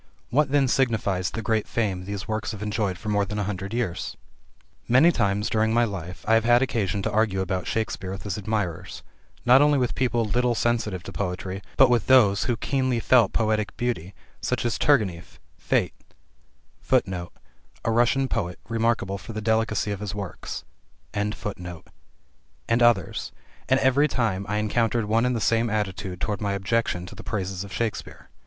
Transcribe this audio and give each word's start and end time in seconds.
What 0.31 0.49
then 0.49 0.67
signifies 0.67 1.29
the 1.29 1.43
great 1.43 1.67
fame 1.67 2.05
these 2.05 2.27
works 2.27 2.53
have 2.53 2.63
enjoyed 2.63 2.97
for 2.97 3.09
more 3.09 3.23
than 3.23 3.37
a 3.37 3.43
hundred 3.43 3.71
years? 3.71 4.17
Many 4.87 5.11
times 5.11 5.47
during 5.47 5.75
my 5.75 5.83
life 5.83 6.25
I 6.27 6.33
have 6.33 6.43
had 6.43 6.63
occasion 6.63 7.03
to 7.03 7.11
argue 7.11 7.39
about 7.39 7.67
Shakespeare 7.67 8.09
with 8.09 8.23
his 8.23 8.35
admirers, 8.35 9.03
not 9.45 9.61
only 9.61 9.77
with 9.77 9.93
people 9.93 10.25
little 10.25 10.55
sensitive 10.55 11.03
to 11.03 11.11
poetry, 11.13 11.61
but 11.77 11.87
with 11.91 12.07
those 12.07 12.45
who 12.45 12.57
keenly 12.57 12.99
felt 12.99 13.31
poetic 13.31 13.77
beauty, 13.77 14.15
such 14.41 14.65
as 14.65 14.79
Turgenef, 14.79 15.39
Fet, 15.59 15.91
and 16.91 17.31
others, 22.81 23.31
and 23.69 23.79
every 23.79 24.07
time 24.07 24.45
I 24.49 24.57
encountered 24.57 25.05
one 25.05 25.25
and 25.27 25.35
the 25.35 25.39
same 25.39 25.69
attitude 25.69 26.19
toward 26.21 26.41
my 26.41 26.53
objection 26.53 27.05
to 27.05 27.13
the 27.13 27.23
praises 27.23 27.63
of 27.63 27.71
Shakespeare. 27.71 28.31